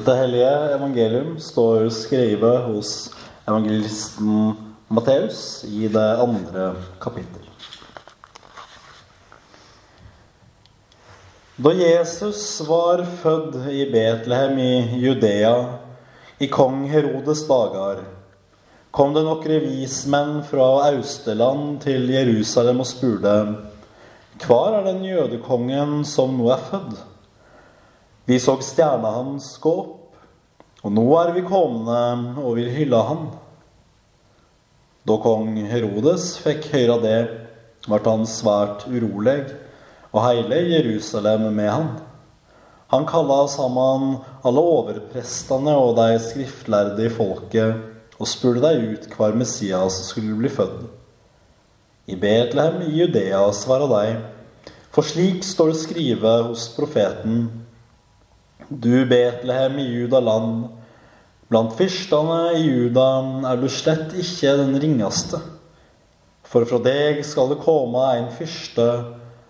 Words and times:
Det 0.00 0.14
hellige 0.16 0.50
evangelium 0.74 1.32
står 1.44 1.90
skrevet 1.92 2.62
hos 2.64 2.90
evangelisten 3.44 4.54
Matteus 4.88 5.40
i 5.68 5.90
det 5.92 6.04
andre 6.22 6.70
kapittel. 7.02 7.42
Da 11.60 11.74
Jesus 11.76 12.62
var 12.64 13.02
født 13.20 13.58
i 13.68 13.84
Betlehem 13.92 14.56
i 14.64 15.02
Judea 15.02 15.52
i 16.40 16.48
kong 16.48 16.86
Herodes 16.88 17.44
dager, 17.50 18.00
kom 18.96 19.12
det 19.12 19.26
noen 19.28 19.52
revismenn 19.52 20.40
fra 20.48 20.70
Austerland 20.86 21.82
til 21.84 22.08
Jerusalem 22.08 22.80
og 22.80 22.88
spurte:" 22.88 23.36
Hvor 24.46 24.72
er 24.80 24.88
den 24.88 25.04
jødekongen 25.04 26.04
som 26.08 26.38
nå 26.40 26.48
er 26.56 26.68
født? 26.72 27.09
Vi 28.30 28.36
så 28.38 28.52
stjerna 28.62 29.10
hans 29.10 29.56
gå 29.58 29.70
opp, 29.74 30.18
og 30.86 30.92
nå 30.94 31.02
er 31.18 31.32
vi 31.34 31.40
komne 31.42 32.02
og 32.38 32.52
vil 32.60 32.68
hylle 32.70 32.98
han. 33.02 33.24
Da 35.02 35.16
kong 35.18 35.56
Herodes 35.66 36.36
fikk 36.38 36.68
høre 36.70 37.00
det, 37.02 37.16
ble 37.88 37.98
han 38.04 38.22
svært 38.30 38.84
urolig, 38.86 39.40
og 40.12 40.22
hele 40.28 40.60
Jerusalem 40.76 41.48
med 41.56 41.70
han. 41.72 41.88
Han 42.94 43.08
kalla 43.10 43.40
sammen 43.50 44.20
alle 44.46 44.62
overprestene 44.76 45.74
og 45.80 45.96
de 45.98 46.20
skriftlærde 46.22 47.08
i 47.08 47.10
folket 47.10 48.20
og 48.20 48.30
spurte 48.30 48.62
dem 48.68 48.92
ut 48.92 49.08
hver 49.16 49.34
Messias 49.40 49.96
skulle 50.06 50.36
bli 50.38 50.52
født. 50.54 50.84
I 52.06 52.14
Betlehem 52.14 52.84
i 52.86 52.94
Judea, 53.00 53.42
svara 53.50 53.90
de, 53.90 54.20
for 54.94 55.10
slik 55.10 55.42
står 55.46 55.72
det 55.72 55.82
skrevet 55.82 56.46
hos 56.46 56.68
profeten. 56.78 57.42
Du 58.70 59.04
Betlehem 59.04 59.80
i 59.82 59.84
Judaland, 59.90 60.68
blant 61.50 61.72
fyrstene 61.74 62.52
i 62.54 62.68
Juda 62.68 63.06
er 63.50 63.58
du 63.58 63.66
slett 63.66 64.12
ikke 64.14 64.52
den 64.60 64.76
ringeste. 64.78 65.40
For 66.46 66.62
fra 66.70 66.78
deg 66.84 67.18
skal 67.26 67.50
det 67.50 67.58
komme 67.64 68.04
en 68.14 68.28
fyrste, 68.30 68.86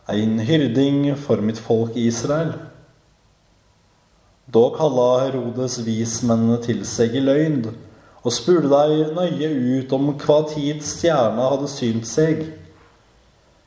en 0.09 0.41
hyrding 0.41 1.11
for 1.21 1.45
mitt 1.45 1.61
folk 1.61 2.01
Israel. 2.01 2.55
Da 4.49 4.65
kalla 4.79 5.11
Herodes 5.27 5.83
vismennene 5.85 6.57
til 6.65 6.81
seg 6.89 7.13
i 7.13 7.21
løgn 7.21 7.61
og 8.25 8.33
spurte 8.33 8.73
deg 8.73 9.13
nøye 9.21 9.53
ut 9.53 9.97
om 10.01 10.15
hva 10.17 10.41
tid 10.49 10.81
stjerna 10.81 11.53
hadde 11.53 11.69
synt 11.69 12.09
seg. 12.09 12.47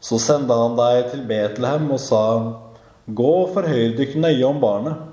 Så 0.01 0.17
sendte 0.17 0.57
han 0.65 0.81
deg 0.81 1.13
til 1.13 1.25
Betlehem 1.29 1.91
og 1.93 2.01
sa, 2.01 2.25
Gå 3.05 3.33
forhør 3.53 3.99
dykk 4.01 4.17
nøye 4.17 4.45
om 4.49 4.57
barnet, 4.57 5.12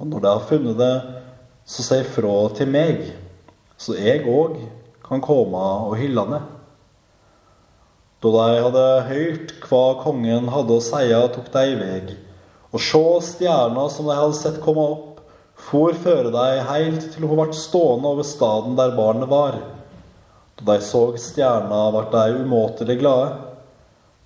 og 0.00 0.08
når 0.08 0.22
dere 0.24 0.38
har 0.38 0.46
funnet 0.48 0.78
det, 0.80 0.94
så 1.68 1.84
si 1.84 1.98
fra 2.14 2.36
til 2.56 2.70
meg, 2.72 3.02
så 3.76 3.98
jeg 4.00 4.24
òg 4.24 4.56
kan 5.04 5.20
komme 5.20 5.60
og 5.60 5.98
hylle 6.00 6.24
ned. 6.30 6.48
Da 8.20 8.32
de 8.32 8.62
hadde 8.64 8.86
hørt 9.08 9.52
hva 9.68 9.84
kongen 10.00 10.48
hadde 10.52 10.76
å 10.76 10.84
si, 10.84 11.04
tok 11.34 11.52
de 11.52 11.66
i 11.68 11.76
vei, 11.76 12.16
og 12.72 12.80
sjå 12.80 13.04
stjerna 13.24 13.86
som 13.92 14.08
de 14.08 14.16
hadde 14.16 14.40
sett 14.40 14.58
komme 14.64 14.88
opp, 14.96 15.20
for 15.60 15.92
føre 15.92 16.32
deg 16.32 16.64
heilt 16.70 17.10
til 17.12 17.28
hun 17.28 17.36
ble 17.42 17.52
stående 17.56 18.08
over 18.14 18.24
staden 18.24 18.80
der 18.80 18.96
barnet 18.96 19.28
var. 19.28 19.60
Da 20.56 20.64
de 20.72 20.80
så 20.84 21.10
stjerna, 21.20 21.86
ble 21.92 22.06
de 22.16 22.40
umåtelig 22.40 23.00
glade. 23.04 23.36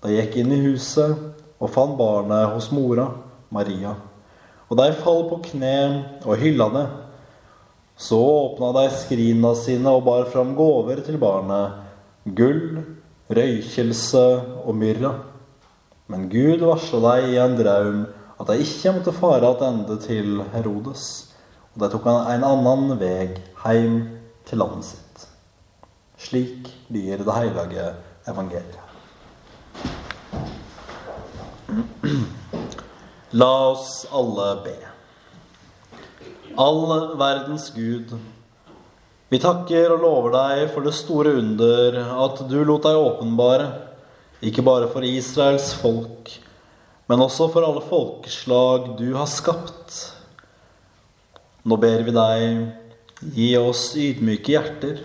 De 0.06 0.14
gikk 0.14 0.38
inn 0.38 0.55
i 0.55 0.64
huset 0.69 1.19
og 1.59 1.70
fant 1.75 1.98
barnet 1.98 2.53
hos 2.55 2.70
mora, 2.75 3.11
Maria. 3.50 3.97
Og 4.75 4.80
de 4.80 4.91
falt 4.98 5.28
på 5.30 5.36
kne 5.53 5.77
og 6.27 6.41
hylla 6.41 6.67
det. 6.75 6.89
Så 7.94 8.19
åpna 8.19 8.72
de 8.75 8.89
skrina 8.91 9.53
sine 9.55 9.86
og 9.86 10.03
bar 10.08 10.25
fram 10.33 10.50
gaver 10.58 10.98
til 11.06 11.14
barnet. 11.22 11.77
Gull, 12.27 12.81
røykelse 13.31 14.25
og 14.64 14.75
myrra. 14.75 15.12
Men 16.10 16.26
Gud 16.32 16.66
varsla 16.66 16.99
dem 17.04 17.31
i 17.31 17.38
en 17.38 17.54
draum 17.60 18.00
at 18.34 18.50
de 18.50 18.66
ikke 18.66 18.97
måtte 18.97 19.15
fare 19.15 19.53
tilbake 19.60 20.00
til 20.09 20.43
Herodes. 20.56 21.04
Og 21.76 21.84
de 21.84 21.93
tok 21.94 22.10
en 22.10 22.43
annen 22.50 22.99
vei 22.99 23.31
hjem 23.62 24.00
til 24.43 24.59
landet 24.59 24.91
sitt. 24.91 25.28
Slik 26.19 26.66
lyder 26.91 27.22
det 27.22 27.38
hellige 27.38 27.87
evangeliet. 28.26 28.82
La 33.34 33.71
oss 33.72 34.05
alle 34.15 34.45
be. 34.62 34.75
All 36.55 36.84
verdens 37.19 37.65
Gud, 37.75 38.12
vi 39.27 39.41
takker 39.43 39.91
og 39.91 40.05
lover 40.05 40.34
deg 40.37 40.61
for 40.71 40.87
det 40.87 40.93
store 40.95 41.33
under 41.41 41.97
at 41.99 42.44
du 42.47 42.61
lot 42.62 42.84
deg 42.87 42.94
åpenbare, 42.94 43.67
ikke 44.39 44.62
bare 44.62 44.87
for 44.93 45.03
Israels 45.09 45.73
folk, 45.81 46.31
men 47.11 47.25
også 47.25 47.49
for 47.50 47.67
alle 47.67 47.83
folkeslag 47.83 48.93
du 49.00 49.09
har 49.17 49.27
skapt. 49.27 49.97
Nå 51.67 51.81
ber 51.83 52.06
vi 52.06 52.15
deg, 52.15 52.62
gi 53.34 53.49
oss 53.59 53.89
ydmyke 53.99 54.55
hjerter, 54.55 55.03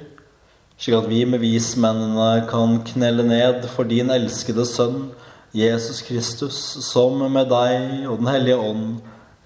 slik 0.78 1.00
at 1.00 1.10
vi 1.10 1.24
med 1.26 1.42
vismennene 1.42 2.46
kan 2.52 2.78
knelle 2.92 3.26
ned 3.26 3.66
for 3.74 3.90
din 3.90 4.14
elskede 4.14 4.70
sønn, 4.70 5.08
Jesus 5.52 6.02
Kristus, 6.06 6.58
som 6.86 7.18
med 7.32 7.50
deg 7.50 8.06
og 8.06 8.20
Den 8.22 8.30
hellige 8.30 8.58
ånd 8.62 9.00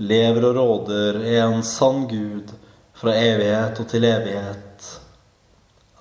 lever 0.03 0.49
og 0.49 0.57
råder, 0.57 1.21
i 1.23 1.37
en 1.39 1.63
sann 1.63 2.07
Gud 2.11 2.51
fra 2.97 3.13
evighet 3.15 3.79
og 3.79 3.87
til 3.91 4.07
evighet. 4.07 4.89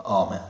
Amen. 0.02 0.48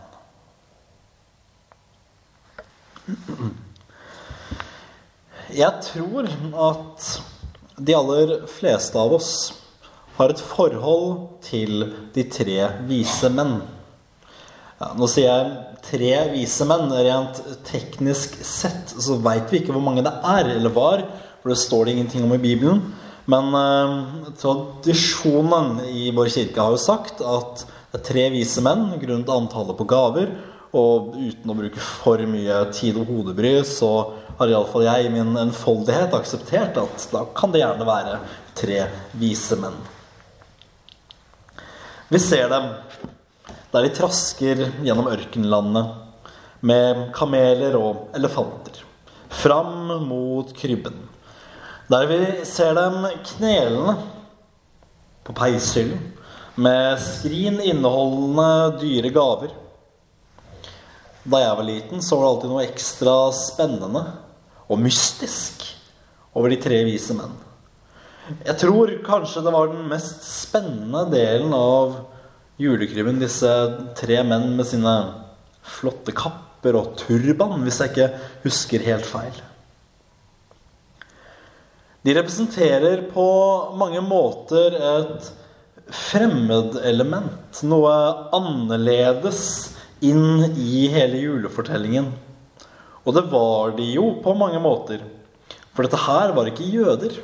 Jeg 5.52 5.72
tror 5.84 6.30
at 6.70 7.10
de 7.76 7.96
aller 7.96 8.38
fleste 8.48 8.96
av 8.96 9.12
oss 9.18 9.32
har 10.16 10.32
et 10.32 10.40
forhold 10.40 11.26
til 11.44 11.84
de 12.14 12.24
tre 12.32 12.58
vise 12.88 13.28
menn. 13.32 13.58
Ja, 14.82 14.88
nå 14.98 15.06
sier 15.06 15.28
jeg 15.28 15.50
tre 15.86 16.14
vise 16.32 16.66
menn. 16.66 16.90
Rent 16.90 17.38
teknisk 17.68 18.34
sett 18.42 18.90
så 18.90 19.14
veit 19.22 19.52
vi 19.52 19.60
ikke 19.60 19.74
hvor 19.76 19.84
mange 19.84 20.02
det 20.02 20.10
er, 20.10 20.56
eller 20.56 20.74
var, 20.74 21.04
for 21.38 21.52
det 21.52 21.60
står 21.60 21.86
det 21.86 21.94
ingenting 21.94 22.24
om 22.26 22.34
i 22.34 22.42
Bibelen. 22.42 22.80
Men 23.30 23.54
eh, 23.54 23.92
tradisjonen 24.40 25.76
i 25.86 26.08
vår 26.16 26.32
kirke 26.34 26.58
har 26.58 26.74
jo 26.74 26.80
sagt 26.82 27.22
at 27.22 27.62
det 27.92 28.00
er 28.00 28.06
tre 28.08 28.24
vise 28.34 28.64
menn 28.64 28.88
grunnet 28.98 29.30
antallet 29.30 29.78
på 29.78 29.86
gaver. 29.86 30.34
Og 30.74 31.14
uten 31.14 31.52
å 31.52 31.58
bruke 31.60 31.78
for 31.84 32.18
mye 32.26 32.58
tid 32.74 32.98
og 32.98 33.12
hodebry, 33.12 33.60
så 33.68 33.92
har 34.40 34.50
iallfall 34.50 34.88
jeg 34.88 35.06
i 35.06 35.14
min 35.14 35.36
enfoldighet 35.44 36.16
akseptert 36.18 36.80
at 36.80 37.06
da 37.12 37.22
kan 37.38 37.54
det 37.54 37.62
gjerne 37.62 37.86
være 37.86 38.18
tre 38.58 38.82
vise 39.20 39.62
menn. 39.62 39.78
Vi 42.10 42.18
ser 42.18 42.50
dem 42.50 42.72
der 43.72 43.86
de 43.86 43.92
trasker 43.96 44.66
gjennom 44.84 45.08
ørkenlandet 45.08 46.62
med 46.62 47.06
kameler 47.16 47.76
og 47.78 48.12
elefanter. 48.16 48.82
Fram 49.32 49.88
mot 50.06 50.52
krybben. 50.56 50.98
Der 51.90 52.06
vi 52.10 52.20
ser 52.48 52.76
dem 52.76 53.06
knelende 53.32 53.96
på 55.24 55.34
peishyllen 55.36 56.12
med 56.54 57.00
skrin 57.00 57.58
inneholdende 57.64 58.78
dyre 58.82 59.10
gaver. 59.14 59.54
Da 61.24 61.40
jeg 61.40 61.56
var 61.58 61.66
liten, 61.66 62.02
så 62.02 62.18
var 62.18 62.26
det 62.26 62.30
alltid 62.32 62.52
noe 62.52 62.66
ekstra 62.66 63.16
spennende 63.36 64.02
og 64.68 64.80
mystisk 64.82 65.64
over 66.36 66.52
de 66.52 66.58
tre 66.60 66.82
vise 66.86 67.14
menn. 67.16 67.34
Jeg 68.44 68.58
tror 68.60 68.92
kanskje 69.06 69.42
det 69.44 69.52
var 69.54 69.70
den 69.70 69.88
mest 69.90 70.22
spennende 70.26 71.06
delen 71.12 71.54
av 71.56 71.96
julekrybben, 72.60 73.20
disse 73.22 73.50
tre 73.98 74.20
menn 74.26 74.52
med 74.58 74.68
sine 74.68 74.94
flotte 75.62 76.14
kapper 76.16 76.76
og 76.78 76.96
turban, 77.00 77.62
hvis 77.64 77.80
jeg 77.80 77.92
ikke 77.92 78.10
husker 78.44 78.86
helt 78.86 79.08
feil. 79.08 79.40
De 82.02 82.16
representerer 82.16 83.04
på 83.12 83.28
mange 83.78 84.02
måter 84.02 84.74
et 84.74 85.30
fremmedelement, 85.92 87.62
noe 87.68 87.92
annerledes 88.34 89.42
inn 90.02 90.50
i 90.58 90.88
hele 90.90 91.20
julefortellingen. 91.22 92.10
Og 93.02 93.14
det 93.16 93.26
var 93.30 93.74
de 93.78 93.86
jo 93.94 94.08
på 94.22 94.34
mange 94.38 94.58
måter. 94.62 95.02
For 95.74 95.86
dette 95.86 96.00
her 96.04 96.34
var 96.34 96.50
ikke 96.50 96.66
jøder. 96.70 97.14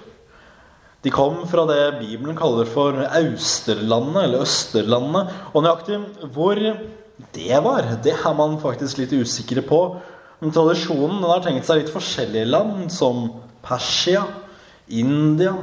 De 1.03 1.11
kom 1.15 1.45
fra 1.47 1.63
det 1.69 2.01
Bibelen 2.01 2.37
kaller 2.37 2.67
for 2.67 2.97
Austerlandet, 3.07 4.23
eller 4.25 4.43
Østerlandet. 4.43 5.35
Og 5.55 5.63
nøyaktig 5.63 6.01
hvor 6.35 6.59
det 6.59 7.61
var, 7.65 7.93
det 8.03 8.17
er 8.17 8.35
man 8.39 8.59
faktisk 8.63 8.99
litt 9.03 9.15
usikre 9.15 9.63
på. 9.67 9.83
Men 10.43 10.55
tradisjonen 10.55 11.23
har 11.27 11.43
tenkt 11.45 11.67
seg 11.67 11.83
litt 11.83 11.95
forskjellige 11.95 12.51
land, 12.51 12.89
som 12.95 13.29
Persia, 13.63 14.25
India, 14.89 15.55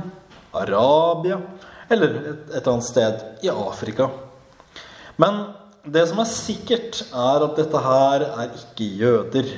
Arabia 0.56 1.40
eller 1.92 2.16
et, 2.16 2.46
et 2.50 2.62
eller 2.62 2.72
annet 2.72 2.88
sted 2.88 3.46
i 3.46 3.52
Afrika. 3.52 4.10
Men 5.22 5.42
det 5.86 6.08
som 6.10 6.20
er 6.22 6.30
sikkert, 6.32 7.04
er 7.14 7.46
at 7.46 7.60
dette 7.60 7.82
her 7.86 8.26
er 8.32 8.54
ikke 8.58 8.88
jøder. 9.00 9.52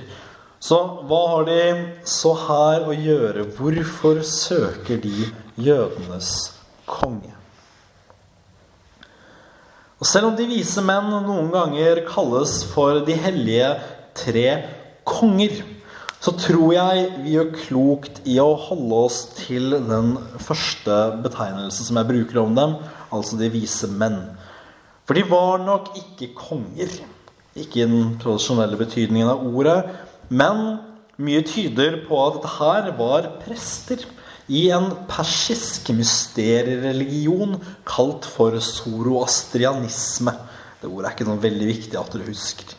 Så 0.59 0.79
hva 1.07 1.21
har 1.31 1.45
de 1.47 1.61
så 2.09 2.33
her 2.47 2.87
å 2.89 2.95
gjøre? 2.95 3.45
Hvorfor 3.55 4.23
søker 4.25 4.99
de 5.01 5.29
jødenes 5.57 6.31
konge? 6.87 7.33
Og 9.97 10.05
selv 10.05 10.29
om 10.29 10.35
de 10.37 10.45
vise 10.45 10.81
menn 10.85 11.09
noen 11.09 11.49
ganger 11.53 12.03
kalles 12.05 12.59
for 12.69 13.01
de 13.05 13.15
hellige 13.17 13.71
tre 14.17 14.45
konger, 15.07 15.63
så 16.21 16.33
tror 16.37 16.73
jeg 16.73 17.05
vi 17.23 17.35
gjør 17.35 17.49
klokt 17.55 18.21
i 18.29 18.37
å 18.41 18.51
holde 18.67 19.01
oss 19.07 19.19
til 19.37 19.73
den 19.87 20.15
første 20.41 20.95
betegnelsen 21.23 21.89
som 21.89 21.99
jeg 21.99 22.09
bruker 22.09 22.41
om 22.41 22.57
dem, 22.57 22.75
altså 23.13 23.37
de 23.39 23.49
vise 23.53 23.89
menn. 23.89 24.19
For 25.07 25.17
de 25.17 25.23
var 25.29 25.61
nok 25.63 25.93
ikke 25.97 26.33
konger, 26.37 26.91
ikke 27.57 27.81
i 27.81 27.87
den 27.87 28.17
tradisjonelle 28.21 28.77
betydningen 28.77 29.29
av 29.33 29.45
ordet, 29.47 29.79
men 30.29 30.77
mye 31.17 31.41
tyder 31.47 32.01
på 32.05 32.19
at 32.21 32.37
dette 32.37 32.53
her 32.59 32.91
var 32.99 33.31
prester 33.45 34.03
i 34.47 34.67
en 34.71 34.91
persisk 35.09 35.89
mysteriereligion 35.95 37.57
kalt 37.87 38.27
for 38.27 38.55
zoroastrianisme. 38.63 40.33
Det 40.79 40.87
ordet 40.87 41.09
er 41.09 41.15
ikke 41.15 41.27
noe 41.27 41.43
veldig 41.43 41.67
viktig 41.67 41.99
at 41.99 42.13
dere 42.15 42.29
husker. 42.29 42.71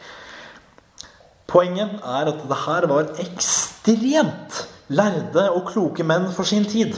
Poenget 1.49 2.01
er 2.05 2.31
at 2.33 2.41
det 2.49 2.61
her 2.65 2.87
var 2.91 3.13
ekstremt 3.25 4.63
lærde 4.93 5.45
og 5.53 5.69
kloke 5.71 6.05
menn 6.05 6.29
for 6.37 6.49
sin 6.49 6.67
tid. 6.69 6.97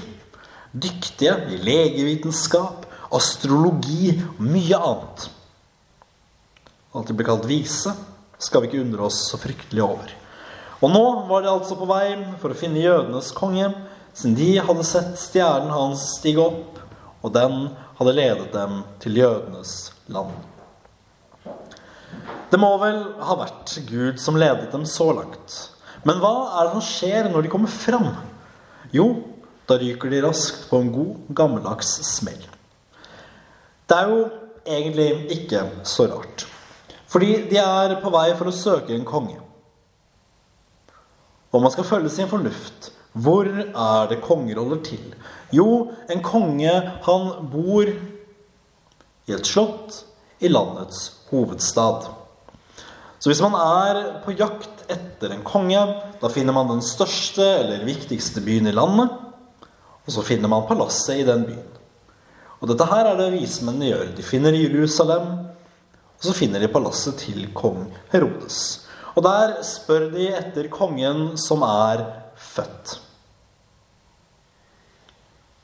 Dyktige 0.71 1.35
i 1.51 1.59
legevitenskap, 1.59 2.87
astrologi 3.15 4.15
og 4.37 4.43
mye 4.47 4.79
annet. 4.79 5.27
At 6.95 7.07
de 7.07 7.15
ble 7.15 7.27
kalt 7.27 7.47
vise, 7.47 7.95
skal 8.39 8.63
vi 8.63 8.71
ikke 8.71 8.83
undre 8.83 9.07
oss 9.07 9.23
så 9.31 9.39
fryktelig 9.39 9.83
over. 9.83 10.15
Og 10.81 10.91
nå 10.91 11.05
var 11.29 11.43
de 11.45 11.51
altså 11.53 11.77
på 11.77 11.89
vei 11.91 12.15
for 12.41 12.53
å 12.53 12.59
finne 12.59 12.83
jødenes 12.83 13.35
konge, 13.37 13.69
siden 14.15 14.37
de 14.39 14.51
hadde 14.59 14.87
sett 14.87 15.17
stjernen 15.21 15.73
hans 15.75 16.05
stige 16.19 16.43
opp, 16.43 16.81
og 17.21 17.35
den 17.35 17.69
hadde 17.99 18.17
ledet 18.17 18.49
dem 18.55 18.81
til 19.03 19.19
jødenes 19.21 19.75
land. 20.13 20.33
Det 22.51 22.59
må 22.59 22.71
vel 22.83 23.03
ha 23.23 23.37
vært 23.39 23.77
Gud 23.87 24.19
som 24.19 24.39
ledet 24.41 24.73
dem 24.73 24.87
så 24.89 25.11
langt. 25.15 25.59
Men 26.03 26.19
hva 26.23 26.33
er 26.59 26.67
det 26.67 26.79
som 26.79 26.87
skjer 26.87 27.29
når 27.31 27.45
de 27.45 27.53
kommer 27.53 27.71
fram? 27.71 28.09
Jo, 28.95 29.07
da 29.69 29.77
ryker 29.79 30.11
de 30.11 30.23
raskt 30.25 30.65
på 30.71 30.81
en 30.81 30.91
god, 30.95 31.13
gammeldags 31.37 31.93
smell. 32.09 32.41
Det 33.87 33.99
er 33.99 34.11
jo 34.11 34.25
egentlig 34.65 35.11
ikke 35.37 35.63
så 35.87 36.09
rart. 36.11 36.47
Fordi 37.11 37.45
de 37.51 37.59
er 37.59 37.97
på 38.03 38.11
vei 38.15 38.29
for 38.39 38.51
å 38.51 38.55
søke 38.55 38.95
en 38.95 39.07
konge. 39.07 39.39
Og 41.51 41.63
man 41.63 41.73
skal 41.75 41.87
følge 41.87 42.13
sin 42.15 42.31
fornuft. 42.31 42.93
Hvor 43.13 43.49
er 43.49 44.11
det 44.11 44.21
konger 44.23 44.61
holder 44.61 44.83
til? 44.87 45.15
Jo, 45.53 45.91
en 46.11 46.23
konge, 46.23 46.71
han 47.07 47.31
bor 47.51 47.89
i 47.91 49.35
et 49.35 49.47
slott 49.47 50.05
i 50.41 50.49
landets 50.49 51.11
hovedstad. 51.31 52.07
Så 53.21 53.29
hvis 53.29 53.43
man 53.45 53.57
er 53.59 53.99
på 54.25 54.33
jakt 54.39 54.87
etter 54.91 55.35
en 55.35 55.43
konge, 55.45 55.81
da 56.23 56.31
finner 56.33 56.57
man 56.57 56.71
den 56.71 56.85
største 56.85 57.45
eller 57.45 57.85
viktigste 57.85 58.41
byen 58.45 58.71
i 58.71 58.77
landet. 58.77 59.11
Og 60.07 60.15
så 60.15 60.25
finner 60.25 60.49
man 60.49 60.65
palasset 60.69 61.21
i 61.21 61.27
den 61.27 61.45
byen. 61.49 61.67
Og 62.61 62.69
dette 62.71 62.87
her 62.89 63.11
er 63.11 63.19
det 63.19 63.35
vismennene 63.35 63.91
gjør. 63.91 64.09
De 64.17 64.25
finner 64.25 64.57
Jerusalem, 64.57 65.29
og 66.17 66.25
så 66.25 66.37
finner 66.37 66.61
de 66.61 66.71
palasset 66.73 67.19
til 67.21 67.47
kong 67.57 67.91
Herodes. 68.13 68.87
Og 69.17 69.25
der 69.27 69.59
spør 69.67 70.09
de 70.13 70.31
etter 70.37 70.71
kongen 70.73 71.35
som 71.41 71.65
er 71.67 72.05
født. 72.41 72.97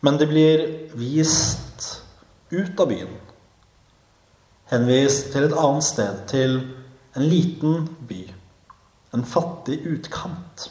Men 0.04 0.18
de 0.20 0.28
blir 0.30 0.64
vist 0.94 1.86
ut 2.52 2.80
av 2.80 2.90
byen. 2.90 3.14
Henvist 4.70 5.32
til 5.32 5.46
et 5.46 5.54
annet 5.56 5.86
sted, 5.86 6.24
til 6.30 6.58
en 7.16 7.26
liten 7.26 7.86
by. 8.08 8.22
En 9.14 9.24
fattig 9.26 9.80
utkant. 9.88 10.68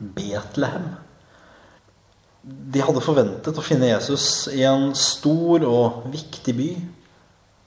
Betlehem. 0.00 0.92
De 2.42 2.80
hadde 2.80 3.02
forventet 3.04 3.58
å 3.58 3.64
finne 3.64 3.90
Jesus 3.90 4.48
i 4.52 4.62
en 4.64 4.90
stor 4.96 5.66
og 5.68 6.06
viktig 6.12 6.54
by. 6.56 6.70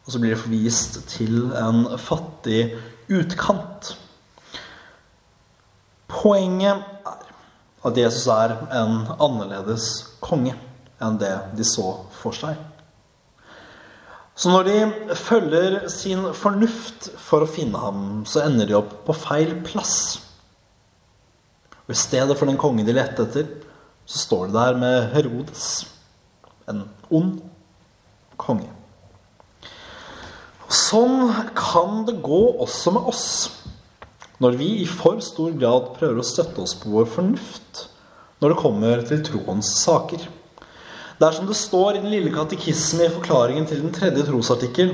Og 0.04 0.14
så 0.14 0.20
blir 0.20 0.34
de 0.34 0.42
forvist 0.42 0.98
til 1.14 1.52
en 1.56 1.86
fattig 2.02 2.74
utkant. 3.14 3.94
Poenget 6.12 6.84
at 7.84 7.98
Jesus 8.00 8.28
er 8.32 8.56
en 8.72 9.02
annerledes 9.18 9.90
konge 10.24 10.56
enn 11.04 11.18
det 11.20 11.34
de 11.58 11.66
så 11.68 11.88
for 12.16 12.36
seg. 12.36 12.56
Så 14.36 14.50
når 14.50 14.66
de 14.66 15.16
følger 15.20 15.76
sin 15.94 16.26
fornuft 16.34 17.12
for 17.22 17.46
å 17.46 17.50
finne 17.50 17.78
ham, 17.78 18.24
så 18.26 18.46
ender 18.48 18.70
de 18.70 18.78
opp 18.80 18.96
på 19.06 19.16
feil 19.18 19.60
plass. 19.66 19.98
Og 21.84 21.94
I 21.94 22.00
stedet 22.00 22.38
for 22.40 22.50
den 22.50 22.58
kongen 22.58 22.88
de 22.88 22.96
lette 22.96 23.28
etter, 23.28 23.50
så 24.10 24.24
står 24.24 24.48
de 24.48 24.58
der 24.58 24.80
med 24.80 25.12
Herodes. 25.14 25.68
En 26.72 26.86
ond 27.14 27.44
konge. 28.40 28.72
Sånn 30.74 31.30
kan 31.54 32.02
det 32.08 32.18
gå 32.26 32.42
også 32.64 32.96
med 32.96 33.12
oss 33.12 33.28
når 34.44 34.60
vi 34.60 34.70
i 34.82 34.88
for 34.90 35.22
stor 35.24 35.54
grad 35.56 35.94
prøver 35.98 36.20
å 36.20 36.28
støtte 36.28 36.64
oss 36.66 36.76
på 36.76 36.92
vår 36.92 37.08
fornuft 37.14 37.86
når 38.44 38.52
det 38.52 38.60
kommer 38.60 39.04
til 39.08 39.22
troens 39.24 39.70
saker. 39.86 40.26
Det 41.20 41.28
er 41.28 41.36
som 41.38 41.48
det 41.48 41.56
står 41.56 41.96
i 41.96 42.02
den 42.04 42.12
lille 42.12 42.34
katekisme 42.34 43.08
i 43.08 43.14
forklaringen 43.14 43.68
til 43.70 43.80
den 43.86 43.94
tredje 43.96 44.26
trosartikkel. 44.28 44.92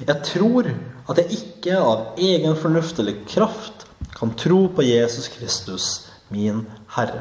Jeg 0.00 0.24
tror 0.24 0.70
at 1.08 1.20
jeg 1.20 1.40
ikke 1.40 1.80
av 1.82 2.20
egen 2.22 2.56
fornuft 2.56 3.00
eller 3.02 3.18
kraft 3.28 3.84
kan 4.16 4.32
tro 4.38 4.62
på 4.72 4.86
Jesus 4.86 5.28
Kristus, 5.34 5.88
min 6.32 6.64
Herre. 6.94 7.20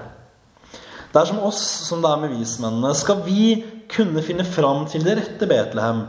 Det 1.12 1.20
er 1.20 1.30
som 1.30 1.42
oss 1.48 1.60
som 1.88 2.04
det 2.04 2.12
er 2.12 2.22
med 2.22 2.36
vismennene. 2.38 2.94
Skal 2.96 3.24
vi 3.26 3.64
kunne 3.92 4.24
finne 4.24 4.46
fram 4.48 4.86
til 4.92 5.04
det 5.04 5.18
rette 5.20 5.50
Betlehem, 5.50 6.06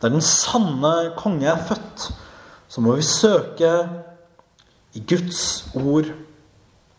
der 0.00 0.14
den 0.14 0.24
sanne 0.24 1.12
konge 1.18 1.48
er 1.50 1.60
født, 1.68 2.06
så 2.70 2.82
må 2.84 2.94
vi 2.98 3.06
søke 3.06 3.70
i 4.94 5.02
Guds 5.06 5.70
ord, 5.78 6.10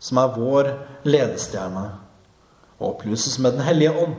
som 0.01 0.19
er 0.21 0.35
vår 0.35 0.69
ledestjerne, 1.05 1.87
og 2.79 2.95
opplyses 2.95 3.37
med 3.39 3.57
Den 3.57 3.65
hellige 3.67 3.93
ånd. 3.93 4.15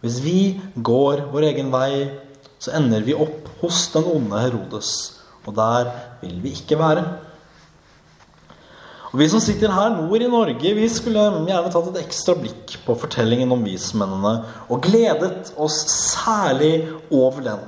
Hvis 0.00 0.20
vi 0.24 0.60
går 0.76 1.26
vår 1.32 1.50
egen 1.50 1.72
vei, 1.72 2.08
så 2.60 2.72
ender 2.76 3.04
vi 3.04 3.16
opp 3.16 3.48
hos 3.60 3.88
den 3.92 4.06
onde 4.08 4.40
Herodes, 4.40 4.92
og 5.44 5.56
der 5.56 5.90
vil 6.22 6.38
vi 6.44 6.54
ikke 6.56 6.78
være. 6.80 7.04
Og 9.10 9.18
Vi 9.18 9.26
som 9.28 9.42
sitter 9.42 9.72
her 9.74 9.90
nord 9.96 10.22
i 10.22 10.30
Norge, 10.30 10.74
vi 10.74 10.88
skulle 10.88 11.18
gjerne 11.18 11.72
tatt 11.72 11.88
et 11.90 12.02
ekstra 12.04 12.36
blikk 12.38 12.76
på 12.84 12.94
fortellingen 12.94 13.50
om 13.50 13.64
vismennene 13.66 14.34
og 14.70 14.84
gledet 14.86 15.50
oss 15.58 15.82
særlig 15.90 16.86
over 17.10 17.42
den. 17.42 17.64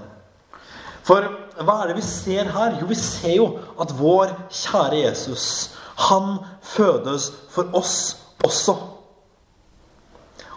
For 1.07 1.27
hva 1.63 1.77
er 1.83 1.91
det 1.91 1.99
vi 1.99 2.07
ser 2.07 2.51
her? 2.55 2.79
Jo, 2.81 2.89
vi 2.91 2.99
ser 2.99 3.37
jo 3.37 3.49
at 3.81 3.95
vår 3.99 4.35
kjære 4.51 5.03
Jesus, 5.05 5.47
han 6.09 6.39
fødes 6.63 7.31
for 7.53 7.71
oss 7.77 7.97
også. 8.47 8.77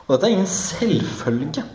Og 0.06 0.14
dette 0.14 0.30
er 0.30 0.36
ingen 0.38 0.50
selvfølge. 0.50 1.66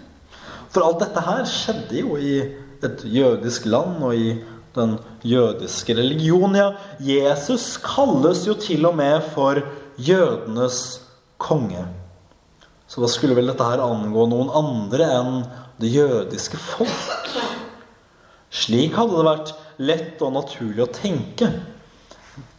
For 0.70 0.86
alt 0.86 1.02
dette 1.02 1.22
her 1.26 1.44
skjedde 1.50 2.02
jo 2.04 2.16
i 2.16 2.36
et 2.80 3.02
jødisk 3.04 3.66
land 3.66 4.04
og 4.06 4.14
i 4.16 4.36
den 4.74 4.98
jødiske 5.26 5.96
religionen. 5.98 6.56
Ja, 6.56 6.68
Jesus 7.00 7.74
kalles 7.82 8.46
jo 8.46 8.54
til 8.54 8.86
og 8.86 8.94
med 8.96 9.18
for 9.34 9.58
jødenes 9.98 11.00
konge. 11.38 11.84
Så 12.86 13.02
da 13.02 13.10
skulle 13.10 13.36
vel 13.38 13.50
dette 13.50 13.66
her 13.66 13.82
angå 13.82 14.26
noen 14.30 14.50
andre 14.54 15.10
enn 15.18 15.42
det 15.82 15.90
jødiske 15.94 16.58
folk? 16.58 17.49
Slik 18.50 18.96
hadde 18.98 19.14
det 19.14 19.26
vært 19.28 19.52
lett 19.80 20.22
og 20.26 20.34
naturlig 20.34 20.82
å 20.84 20.92
tenke 20.92 21.52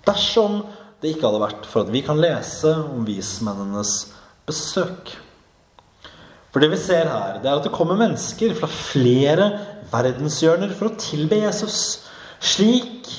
dersom 0.07 0.62
det 1.01 1.12
ikke 1.12 1.27
hadde 1.27 1.41
vært 1.43 1.67
for 1.69 1.83
at 1.83 1.91
vi 1.93 2.03
kan 2.05 2.19
lese 2.21 2.71
om 2.93 3.03
vismennenes 3.05 3.93
besøk. 4.48 5.12
For 6.51 6.63
det 6.63 6.71
vi 6.74 6.79
ser 6.79 7.10
her, 7.10 7.39
det 7.41 7.50
er 7.50 7.57
at 7.57 7.67
det 7.67 7.74
kommer 7.75 8.00
mennesker 8.00 8.55
fra 8.57 8.69
flere 8.71 9.50
verdenshjørner 9.91 10.74
for 10.77 10.89
å 10.89 11.00
tilbe 11.00 11.41
Jesus. 11.41 12.01
Slik 12.41 13.10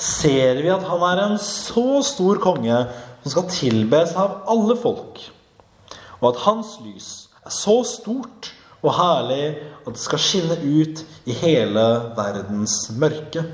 ser 0.00 0.60
vi 0.62 0.72
at 0.72 0.84
han 0.88 1.04
er 1.10 1.22
en 1.24 1.38
så 1.40 2.02
stor 2.06 2.40
konge 2.42 2.82
som 3.22 3.32
skal 3.32 3.48
tilbes 3.52 4.14
av 4.20 4.42
alle 4.50 4.76
folk. 4.80 5.20
Og 6.20 6.30
at 6.32 6.42
hans 6.44 6.76
lys 6.84 7.10
er 7.44 7.52
så 7.54 7.80
stort 7.88 8.53
og 8.84 8.92
herlig 8.98 9.44
at 9.84 9.92
det 9.92 10.02
skal 10.02 10.20
skinne 10.20 10.56
ut 10.60 11.02
i 11.24 11.36
hele 11.40 11.84
verdens 12.16 12.76
mørke. 13.00 13.44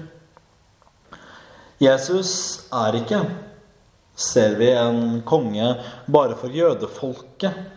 Jesus 1.81 2.33
er 2.75 2.99
ikke, 2.99 3.23
ser 4.19 4.59
vi, 4.59 4.69
en 4.75 5.23
konge 5.27 5.73
bare 6.11 6.37
for 6.37 6.53
jødefolket 6.53 7.77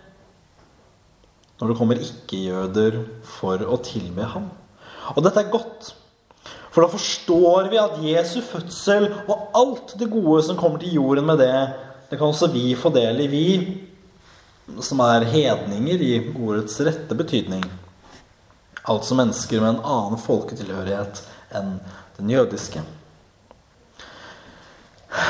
når 1.61 1.69
det 1.69 1.77
kommer 1.79 2.01
ikke-jøder 2.01 2.97
for 3.37 3.61
å 3.63 3.77
tilbe 3.85 4.25
ham. 4.27 4.49
Og 5.13 5.23
dette 5.23 5.39
er 5.39 5.53
godt. 5.53 5.93
For 6.73 6.83
da 6.83 6.89
forstår 6.91 7.69
vi 7.71 7.79
at 7.79 8.01
Jesu 8.03 8.41
fødsel 8.43 9.07
og 9.29 9.53
alt 9.55 9.93
det 9.99 10.09
gode 10.11 10.41
som 10.43 10.57
kommer 10.59 10.81
til 10.81 10.97
jorden 10.97 11.29
med 11.29 11.39
det, 11.39 11.53
det 12.09 12.17
kan 12.19 12.33
også 12.33 12.49
vi 12.51 12.73
få 12.75 12.91
del 12.91 13.23
i, 13.23 13.29
vi 13.31 13.47
som 14.81 15.01
er 15.03 15.27
hedninger 15.27 16.01
i 16.01 16.13
ordets 16.33 16.79
rette 16.85 17.15
betydning. 17.15 17.63
Altså 18.83 19.15
mennesker 19.15 19.61
med 19.61 19.75
en 19.75 19.85
annen 19.95 20.19
folketilhørighet 20.19 21.23
enn 21.55 21.77
den 22.17 22.31
jødiske. 22.33 22.83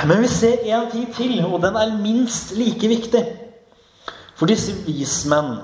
Men 0.08 0.24
vi 0.24 0.30
ser 0.32 0.64
en 0.64 0.90
ting 0.92 1.10
til, 1.16 1.36
og 1.46 1.62
den 1.64 1.76
er 1.76 1.98
minst 2.00 2.54
like 2.56 2.88
viktig. 2.88 3.24
For 4.38 4.50
disse 4.50 4.74
vismenn 4.88 5.58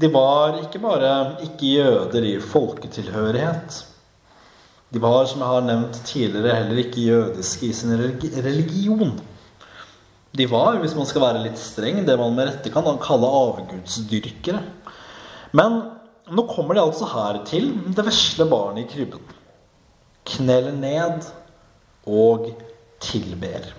de 0.00 0.08
var 0.08 0.56
ikke 0.62 0.80
bare 0.80 1.12
ikke 1.44 1.74
jøder 1.74 2.24
i 2.24 2.36
folketilhørighet. 2.40 3.80
De 4.90 5.02
var, 5.02 5.26
som 5.28 5.42
jeg 5.42 5.50
har 5.50 5.66
nevnt 5.66 5.98
tidligere, 6.06 6.54
heller 6.56 6.78
ikke 6.82 7.04
jødiske 7.04 7.66
i 7.66 7.72
sin 7.72 7.92
religion. 7.94 9.20
De 10.36 10.46
var, 10.46 10.78
hvis 10.78 10.94
man 10.94 11.08
skal 11.08 11.24
være 11.24 11.42
litt 11.42 11.58
streng, 11.58 12.04
det 12.06 12.18
man 12.18 12.36
med 12.36 12.46
rette 12.48 12.70
kan 12.70 12.86
kalle 13.02 13.30
avgudsdyrkere. 13.40 14.62
Men 15.58 15.80
nå 16.30 16.46
kommer 16.46 16.76
de 16.76 16.84
altså 16.84 17.08
her 17.10 17.40
til 17.48 17.72
det 17.96 18.06
vesle 18.06 18.46
barnet 18.50 18.84
i 18.84 18.90
krybben. 18.92 19.24
Kneler 20.30 20.76
ned 20.76 21.26
og 22.06 22.52
tilber. 23.02 23.72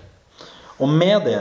Og 0.78 0.90
med 0.90 1.24
det 1.24 1.40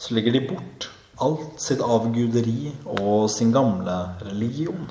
så 0.00 0.16
legger 0.16 0.34
de 0.34 0.46
bort 0.48 0.88
alt 1.20 1.60
sitt 1.60 1.82
avguderi 1.84 2.72
og 2.96 3.28
sin 3.30 3.52
gamle 3.52 3.96
religion. 4.24 4.88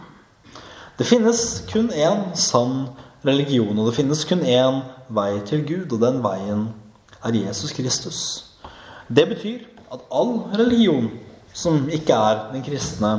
Det 0.99 1.07
finnes 1.07 1.63
kun 1.71 1.89
én 1.95 2.35
sann 2.35 2.89
religion, 3.25 3.77
og 3.79 3.89
det 3.89 3.95
finnes 3.97 4.25
kun 4.27 4.43
én 4.45 4.83
vei 5.09 5.39
til 5.47 5.65
Gud, 5.65 5.95
og 5.95 6.03
den 6.03 6.21
veien 6.23 6.69
er 7.23 7.35
Jesus 7.35 7.73
Kristus. 7.73 8.48
Det 9.09 9.25
betyr 9.25 9.63
at 9.89 10.03
all 10.13 10.35
religion 10.53 11.07
som 11.57 11.87
ikke 11.89 12.13
er 12.13 12.43
den 12.51 12.61
kristne, 12.61 13.15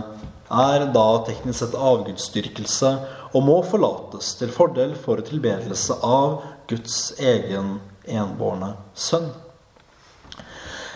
er 0.51 0.85
da 0.95 1.07
teknisk 1.27 1.65
sett 1.65 1.75
avgudsdyrkelse 1.75 2.93
og 3.35 3.43
må 3.47 3.57
forlates 3.67 4.33
til 4.39 4.53
fordel 4.55 4.95
for 4.99 5.19
tilbedelse 5.27 5.99
av 6.07 6.41
Guds 6.71 7.13
egen 7.19 7.81
enbårne 8.07 8.73
sønn. 8.95 9.29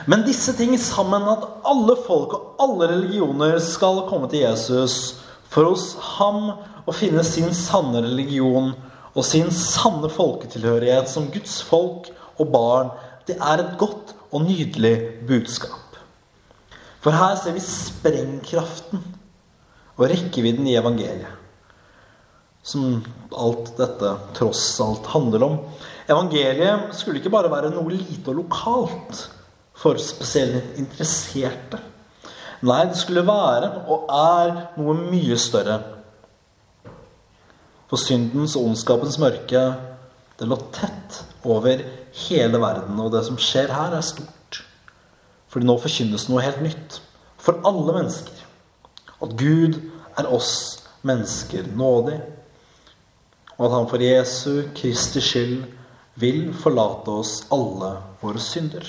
Men 0.07 0.23
disse 0.27 0.55
ting 0.55 0.77
sammen, 0.79 1.27
at 1.27 1.47
alle 1.67 1.99
folk 2.07 2.39
og 2.39 2.63
alle 2.63 2.93
religioner 2.95 3.59
skal 3.63 4.05
komme 4.07 4.31
til 4.31 4.45
Jesus 4.45 5.17
for 5.51 5.73
hos 5.73 5.95
ham 6.19 6.53
å 6.87 6.95
finne 6.95 7.27
sin 7.27 7.51
sanne 7.57 8.03
religion 8.05 8.77
og 9.15 9.27
sin 9.27 9.51
sanne 9.55 10.11
folketilhørighet 10.13 11.11
som 11.11 11.31
Guds 11.35 11.63
folk 11.67 12.13
og 12.39 12.51
barn, 12.55 12.93
det 13.27 13.41
er 13.41 13.63
et 13.63 13.79
godt 13.81 14.14
og 14.35 14.43
nydelig 14.43 14.95
budskap. 15.29 15.99
For 17.05 17.15
her 17.15 17.37
ser 17.39 17.55
vi 17.55 17.63
sprengkraften 17.63 19.03
og 19.95 20.07
rekkevidden 20.11 20.67
i 20.67 20.77
evangeliet. 20.81 21.41
Som 22.65 23.03
alt 23.37 23.75
dette 23.77 24.15
tross 24.37 24.65
alt 24.81 25.07
handler 25.13 25.45
om. 25.47 25.59
Evangeliet 26.09 26.95
skulle 26.97 27.21
ikke 27.21 27.33
bare 27.33 27.53
være 27.53 27.75
noe 27.75 27.93
lite 27.93 28.33
og 28.33 28.41
lokalt 28.41 29.27
for 29.77 30.01
spesielt 30.01 30.79
interesserte. 30.81 31.81
Nei, 32.65 32.87
det 32.89 32.97
skulle 32.97 33.27
være 33.27 33.69
og 33.93 34.09
er 34.09 34.55
noe 34.79 34.95
mye 34.97 35.37
større. 35.41 35.83
For 37.91 38.01
syndens 38.01 38.57
og 38.57 38.71
ondskapens 38.71 39.19
mørke, 39.21 39.65
det 40.45 40.51
lå 40.53 40.61
tett 40.77 41.23
over 41.49 41.81
hele 42.29 42.61
verden. 42.61 43.01
Og 43.01 43.13
det 43.15 43.25
som 43.27 43.41
skjer 43.41 43.73
her, 43.73 43.97
er 43.97 44.05
stort. 44.05 44.61
Fordi 45.51 45.69
nå 45.69 45.79
forkynnes 45.81 46.29
noe 46.29 46.45
helt 46.45 46.63
nytt. 46.65 47.01
For 47.41 47.65
alle 47.67 47.97
mennesker. 47.97 48.45
At 49.25 49.37
Gud 49.41 49.81
er 50.21 50.31
oss 50.31 50.55
mennesker 51.07 51.69
nådig. 51.77 52.19
Og 53.57 53.67
at 53.69 53.77
han 53.77 53.89
for 53.91 54.03
Jesu 54.03 54.67
Kristi 54.77 55.23
skyld 55.23 55.65
vil 56.21 56.49
forlate 56.59 57.11
oss 57.23 57.37
alle 57.55 57.97
våre 58.23 58.43
synder. 58.43 58.87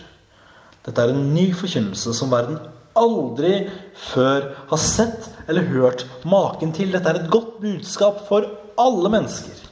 Dette 0.86 1.02
er 1.02 1.14
en 1.14 1.32
ny 1.34 1.50
forkynnelse 1.58 2.14
som 2.18 2.34
verden 2.34 2.60
aldri 2.96 3.66
før 4.12 4.52
har 4.70 4.82
sett 4.82 5.30
eller 5.50 5.68
hørt 5.74 6.06
maken 6.26 6.74
til. 6.76 6.94
Dette 6.94 7.12
er 7.12 7.24
et 7.24 7.32
godt 7.32 7.58
budskap 7.62 8.22
for 8.30 8.46
alle 8.82 9.12
mennesker. 9.14 9.65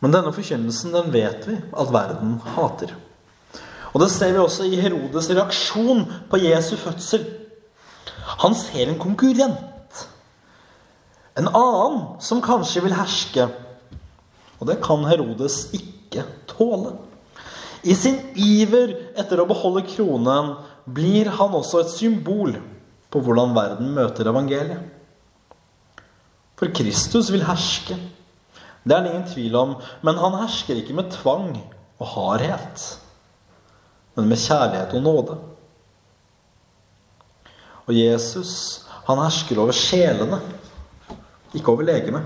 Men 0.00 0.14
denne 0.14 0.32
forkynnelsen 0.32 0.94
den 0.96 1.10
vet 1.12 1.46
vi 1.48 1.58
at 1.60 1.92
verden 1.92 2.38
hater. 2.56 2.94
Og 3.90 4.00
det 4.02 4.10
ser 4.14 4.32
vi 4.32 4.40
også 4.40 4.68
i 4.68 4.78
Herodes 4.80 5.28
reaksjon 5.32 6.04
på 6.30 6.40
Jesu 6.40 6.76
fødsel. 6.80 7.26
Han 8.40 8.54
ser 8.56 8.88
en 8.88 9.00
konkurrent. 9.00 10.06
En 11.36 11.48
annen 11.48 11.98
som 12.22 12.40
kanskje 12.44 12.84
vil 12.84 12.96
herske 12.96 13.48
og 14.60 14.68
det 14.68 14.80
kan 14.84 15.06
Herodes 15.08 15.70
ikke 15.76 16.26
tåle. 16.50 16.92
I 17.80 17.96
sin 17.96 18.18
iver 18.36 18.92
etter 19.18 19.40
å 19.40 19.48
beholde 19.48 19.86
kronen 19.88 20.52
blir 20.84 21.30
han 21.38 21.56
også 21.56 21.80
et 21.80 21.94
symbol 21.94 22.58
på 23.10 23.22
hvordan 23.24 23.54
verden 23.56 23.94
møter 23.96 24.28
evangeliet. 24.28 24.82
For 26.60 26.68
Kristus 26.76 27.30
vil 27.32 27.46
herske. 27.48 27.96
Det 28.84 28.96
er 28.96 29.04
det 29.04 29.12
ingen 29.12 29.28
tvil 29.28 29.56
om. 29.60 29.76
Men 30.02 30.20
han 30.20 30.38
hersker 30.40 30.80
ikke 30.80 30.96
med 30.96 31.12
tvang 31.12 31.52
og 32.00 32.06
hardhet, 32.14 32.84
men 34.16 34.28
med 34.30 34.40
kjærlighet 34.40 34.94
og 34.96 35.02
nåde. 35.04 35.38
Og 37.86 37.96
Jesus, 37.96 38.86
han 39.08 39.20
hersker 39.20 39.58
over 39.60 39.76
sjelene, 39.76 40.40
ikke 41.54 41.72
over 41.72 41.84
legene. 41.84 42.22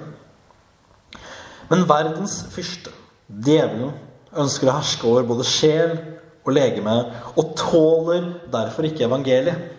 Men 1.70 1.86
verdens 1.88 2.42
fyrste, 2.52 2.92
djevelen, 3.28 3.94
ønsker 4.36 4.68
å 4.68 4.76
herske 4.76 5.08
over 5.08 5.26
både 5.26 5.46
sjel 5.48 5.94
og 6.44 6.52
legeme, 6.52 6.96
og 7.34 7.54
tåler 7.58 8.28
derfor 8.52 8.86
ikke 8.86 9.06
evangeliet. 9.08 9.70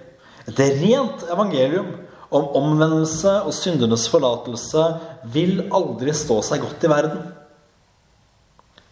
Et 0.50 0.60
rent 0.60 1.26
evangelium 1.34 1.92
om 2.36 2.52
omvendelse 2.60 3.32
og 3.48 3.54
syndernes 3.56 4.08
forlatelse 4.12 4.86
vil 5.34 5.66
aldri 5.74 6.14
stå 6.16 6.42
seg 6.46 6.64
godt 6.64 6.86
i 6.86 6.92
verden. 6.92 7.22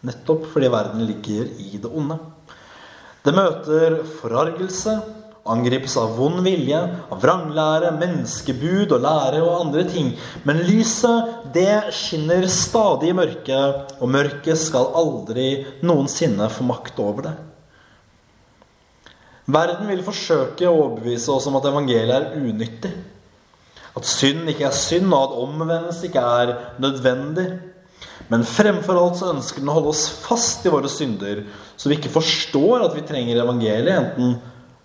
Nettopp 0.03 0.47
fordi 0.51 0.71
verden 0.71 1.05
ligger 1.07 1.47
i 1.63 1.77
det 1.79 1.91
onde. 1.91 2.17
Det 3.23 3.31
møter 3.35 4.01
forargelse, 4.19 4.97
angripes 5.47 5.95
av 5.99 6.17
vond 6.17 6.41
vilje, 6.43 6.79
av 7.11 7.21
vranglære, 7.23 7.93
menneskebud 7.99 8.91
og 8.95 9.03
lære 9.03 9.39
og 9.43 9.55
andre 9.61 9.85
ting. 9.87 10.11
Men 10.47 10.59
lyset, 10.67 11.31
det 11.55 11.95
skinner 11.95 12.47
stadig 12.51 13.11
i 13.11 13.15
mørket, 13.15 13.95
og 13.99 14.11
mørket 14.11 14.59
skal 14.59 14.91
aldri 14.99 15.49
noensinne 15.83 16.51
få 16.51 16.67
makt 16.67 16.99
over 17.03 17.27
det. 17.29 17.33
Verden 19.53 19.89
vil 19.91 20.03
forsøke 20.05 20.67
å 20.67 20.75
overbevise 20.77 21.31
oss 21.33 21.49
om 21.49 21.57
at 21.59 21.67
evangeliet 21.67 22.15
er 22.15 22.29
unyttig. 22.39 22.93
At 23.93 24.07
synd 24.09 24.49
ikke 24.49 24.65
er 24.69 24.75
synd, 24.75 25.11
og 25.13 25.27
at 25.27 25.37
omvendelse 25.43 26.07
ikke 26.09 26.19
er 26.19 26.55
nødvendig. 26.81 27.47
Men 28.31 28.45
fremfor 28.47 28.97
alt 28.97 29.19
så 29.19 29.33
ønsker 29.33 29.61
den 29.61 29.69
å 29.69 29.77
holde 29.77 29.91
oss 29.91 30.07
fast 30.23 30.65
i 30.65 30.71
våre 30.73 30.89
synder, 30.89 31.43
så 31.77 31.89
vi 31.89 31.99
ikke 31.99 32.13
forstår 32.13 32.85
at 32.85 32.95
vi 32.95 33.05
trenger 33.05 33.41
evangeliet, 33.43 33.93
enten 33.93 34.37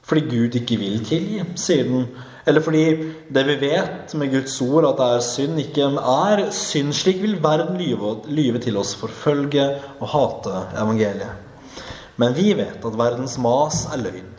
fordi 0.09 0.25
Gud 0.25 0.57
ikke 0.57 0.79
vil 0.81 1.03
tilgi, 1.05 1.43
sier 1.61 1.85
den. 1.85 2.07
Eller 2.49 2.65
fordi 2.65 2.85
det 3.29 3.43
vi 3.45 3.59
vet 3.61 4.15
med 4.17 4.33
Guds 4.33 4.55
ord, 4.65 4.87
at 4.89 4.97
det 4.97 5.09
er 5.19 5.27
synd, 5.27 5.59
ikke 5.61 5.91
er 6.01 6.47
synd. 6.57 6.95
Slik 6.97 7.21
vil 7.21 7.37
verden 7.45 7.77
lyve, 7.77 8.15
lyve 8.25 8.63
til 8.65 8.79
oss, 8.81 8.95
forfølge 8.97 9.67
og 9.99 10.09
hate 10.15 10.63
evangeliet. 10.81 11.83
Men 12.17 12.33
vi 12.35 12.55
vet 12.57 12.81
at 12.81 12.97
verdens 12.99 13.37
mas 13.39 13.85
er 13.93 14.01
løgn. 14.01 14.33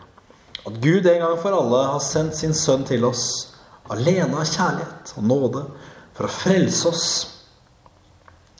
At 0.66 0.82
Gud 0.82 1.06
en 1.06 1.22
gang 1.22 1.38
for 1.38 1.54
alle 1.54 1.86
har 1.92 2.02
sendt 2.04 2.36
sin 2.36 2.58
sønn 2.58 2.82
til 2.90 3.06
oss 3.06 3.49
alene 3.94 4.38
av 4.38 4.48
kjærlighet 4.48 5.14
og 5.18 5.28
nåde 5.30 5.66
for 6.18 6.28
å 6.28 6.34
frelse 6.34 6.90
oss 6.90 7.10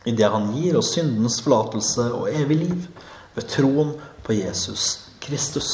i 0.08 0.14
det 0.16 0.30
han 0.32 0.50
gir 0.56 0.78
oss 0.80 0.94
syndens 0.96 1.40
forlatelse 1.44 2.08
og 2.16 2.30
evig 2.32 2.60
liv 2.64 2.88
ved 3.36 3.50
troen 3.52 3.94
på 4.26 4.38
Jesus 4.38 5.10
Kristus. 5.20 5.72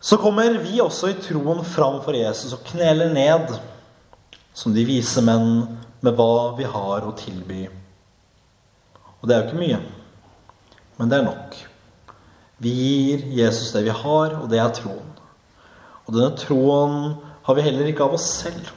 Så 0.00 0.16
kommer 0.16 0.54
vi 0.62 0.80
også 0.80 1.10
i 1.10 1.18
troen 1.20 1.64
fram 1.64 1.98
for 2.04 2.16
Jesus 2.16 2.54
og 2.56 2.64
kneler 2.70 3.12
ned 3.12 3.52
som 4.56 4.74
de 4.74 4.84
vise 4.86 5.22
menn 5.24 5.66
med 6.00 6.16
hva 6.16 6.54
vi 6.56 6.68
har 6.68 7.04
å 7.04 7.16
tilby. 7.16 7.66
Og 9.20 9.28
det 9.28 9.36
er 9.36 9.42
jo 9.42 9.50
ikke 9.50 9.60
mye, 9.60 9.80
men 10.96 11.10
det 11.10 11.18
er 11.18 11.26
nok. 11.28 11.58
Vi 12.60 12.72
gir 12.76 13.26
Jesus 13.36 13.72
det 13.72 13.84
vi 13.86 13.92
har, 13.92 14.38
og 14.40 14.48
det 14.52 14.60
er 14.60 14.72
troen. 14.76 15.09
Og 16.10 16.16
denne 16.16 16.34
troen 16.34 16.94
har 17.46 17.54
vi 17.54 17.62
heller 17.62 17.86
ikke 17.86 18.02
av 18.02 18.16
oss 18.16 18.26
selv, 18.40 18.72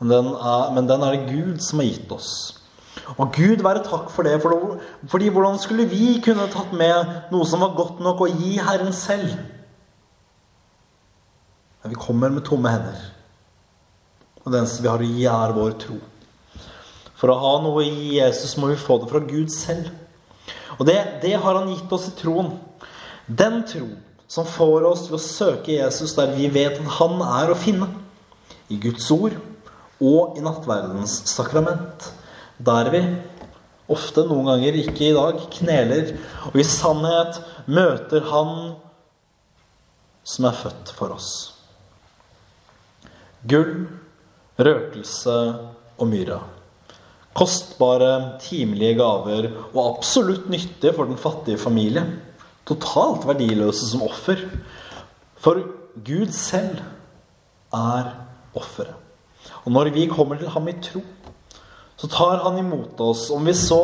men 0.00 0.08
den 0.08 0.30
er, 0.32 0.70
men 0.72 0.86
den 0.88 1.02
er 1.04 1.12
det 1.12 1.28
Gud 1.28 1.60
som 1.60 1.82
har 1.82 1.90
gitt 1.90 2.14
oss. 2.16 2.30
Og 3.18 3.34
Gud 3.36 3.60
være 3.60 3.82
takk 3.84 4.08
for 4.08 4.24
det, 4.24 4.38
for 4.40 4.78
fordi 5.12 5.28
hvordan 5.28 5.60
skulle 5.60 5.84
vi 5.90 6.14
kunne 6.24 6.48
tatt 6.48 6.72
med 6.72 7.28
noe 7.34 7.44
som 7.48 7.60
var 7.60 7.76
godt 7.76 8.00
nok 8.00 8.24
å 8.24 8.30
gi 8.32 8.54
Herren 8.56 8.96
selv? 8.96 9.36
Men 11.82 11.92
vi 11.92 12.00
kommer 12.00 12.32
med 12.32 12.46
tomme 12.48 12.72
hender. 12.72 13.04
Og 14.40 14.48
det 14.48 14.62
eneste 14.62 14.80
vi 14.80 14.88
har 14.88 15.04
å 15.04 15.12
gi, 15.12 15.28
er 15.28 15.56
vår 15.60 15.76
tro. 15.84 16.00
For 17.20 17.28
å 17.28 17.40
ha 17.42 17.54
noe 17.60 17.84
i 17.84 18.14
Jesus 18.16 18.56
må 18.56 18.72
vi 18.72 18.80
få 18.80 18.96
det 19.02 19.12
fra 19.12 19.20
Gud 19.28 19.52
selv. 19.52 19.92
Og 20.78 20.86
det, 20.88 20.96
det 21.20 21.36
har 21.36 21.60
han 21.60 21.68
gitt 21.68 21.92
oss 21.92 22.08
i 22.08 22.16
troen. 22.16 22.54
Den 23.28 23.60
tro 23.68 23.90
som 24.30 24.46
får 24.46 24.86
oss 24.86 25.06
til 25.08 25.16
å 25.16 25.22
søke 25.22 25.74
Jesus 25.74 26.14
der 26.14 26.30
vi 26.36 26.46
vet 26.54 26.78
at 26.78 26.92
han 27.00 27.18
er 27.26 27.50
å 27.50 27.58
finne. 27.58 27.88
I 28.70 28.78
Guds 28.78 29.08
ord 29.10 29.34
og 29.98 30.38
i 30.38 30.44
nattverdens 30.44 31.16
sakrament. 31.32 32.12
Der 32.62 32.92
vi 32.94 33.00
ofte, 33.90 34.22
noen 34.28 34.52
ganger 34.52 34.78
ikke 34.78 35.08
i 35.08 35.16
dag, 35.16 35.40
kneler 35.56 36.14
og 36.52 36.60
i 36.60 36.66
sannhet 36.66 37.40
møter 37.66 38.28
Han 38.30 38.54
som 40.22 40.46
er 40.46 40.54
født 40.54 40.94
for 40.94 41.16
oss. 41.16 41.30
Gull, 43.50 43.88
røkelse 44.60 45.36
og 45.98 46.06
myra. 46.06 46.38
Kostbare, 47.34 48.38
timelige 48.42 48.98
gaver 49.00 49.48
og 49.72 49.84
absolutt 49.88 50.50
nyttige 50.52 50.94
for 50.94 51.10
den 51.10 51.18
fattige 51.18 51.58
familie. 51.58 52.04
Totalt 52.68 53.26
verdiløse 53.28 53.88
som 53.90 54.04
offer. 54.06 54.42
For 55.40 55.62
Gud 56.06 56.32
selv 56.36 56.80
er 57.74 58.12
offeret. 58.54 58.96
Og 59.64 59.72
når 59.72 59.92
vi 59.94 60.06
kommer 60.10 60.38
til 60.38 60.50
ham 60.52 60.68
i 60.68 60.76
tro, 60.82 61.02
så 62.00 62.08
tar 62.08 62.42
han 62.44 62.58
imot 62.60 63.00
oss, 63.04 63.28
om 63.32 63.44
vi 63.44 63.54
så 63.56 63.80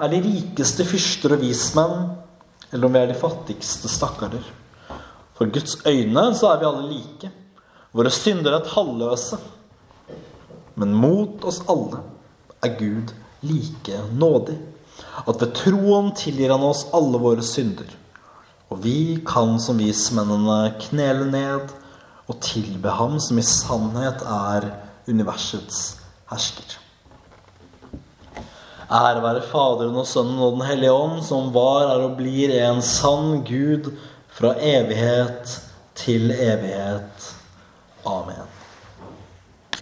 er 0.00 0.12
de 0.12 0.22
rikeste 0.24 0.84
fyrster 0.88 1.36
og 1.36 1.42
vismenn, 1.42 2.08
eller 2.70 2.86
om 2.86 2.94
vi 2.94 3.02
er 3.02 3.10
de 3.10 3.18
fattigste 3.18 3.90
stakkarer. 3.90 4.44
For 5.36 5.48
Guds 5.52 5.76
øyne 5.88 6.24
så 6.36 6.52
er 6.52 6.60
vi 6.60 6.68
alle 6.68 6.88
like. 6.88 7.30
Våre 7.96 8.12
synder 8.12 8.56
er 8.56 8.66
talløse. 8.68 9.38
Men 10.80 10.94
mot 10.96 11.44
oss 11.44 11.62
alle 11.68 12.02
er 12.64 12.76
Gud 12.78 13.12
like 13.44 14.02
nådig. 14.12 14.58
At 15.26 15.40
ved 15.40 15.54
troen 15.56 16.12
tilgir 16.16 16.52
han 16.54 16.64
oss 16.64 16.86
alle 16.96 17.20
våre 17.20 17.44
synder. 17.44 17.88
Og 18.70 18.82
vi 18.84 19.18
kan 19.26 19.56
som 19.62 19.80
vismennene 19.82 20.74
knele 20.86 21.26
ned 21.30 21.72
og 22.30 22.38
tilbe 22.44 22.92
ham 22.94 23.18
som 23.22 23.40
i 23.40 23.46
sannhet 23.46 24.22
er 24.22 24.68
universets 25.10 25.96
hersker. 26.30 26.76
Ære 28.90 29.22
være 29.22 29.42
Faderen 29.46 29.98
og 29.98 30.06
Sønnen 30.06 30.38
og 30.42 30.56
Den 30.58 30.66
hellige 30.66 30.94
ånd, 30.94 31.20
som 31.22 31.52
var, 31.54 31.90
er 31.92 32.06
og 32.06 32.16
blir 32.18 32.54
en 32.58 32.82
sann 32.82 33.44
Gud 33.46 33.92
fra 34.34 34.54
evighet 34.58 35.58
til 35.94 36.30
evighet. 36.34 37.30
Amen. 38.06 38.59